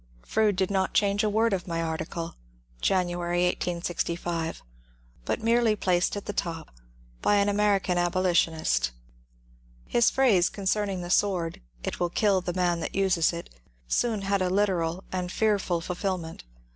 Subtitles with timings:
[0.25, 2.33] Froude did not change a word of my article
[2.81, 4.63] (January, 1865),
[5.25, 6.71] but merely placed at the top—
[7.21, 8.93] "By an American Abolitionist."
[9.85, 13.51] His phrase concerning the sword," it will kill the man that uses it,"
[13.87, 16.45] soon had a literal and fearful fulfilment.